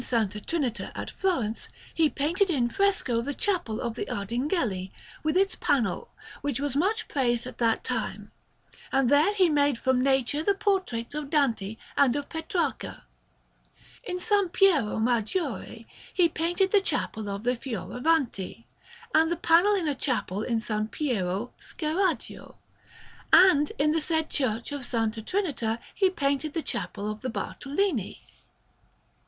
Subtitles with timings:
[0.01, 4.89] Trinita at Florence, he painted in fresco the Chapel of the Ardinghelli,
[5.21, 8.31] with its panel, which was much praised at that time;
[8.91, 13.03] and there he made from nature the portraits of Dante and of Petrarca.
[14.03, 14.31] In S.
[14.51, 18.63] Piero Maggiore he painted the Chapel of the Fioravanti,
[19.13, 20.71] and the panel in a chapel in S.
[20.89, 22.57] Piero Scheraggio;
[23.31, 24.93] and in the said Church of S.
[25.25, 28.23] Trinita he painted the Chapel of the Bartolini.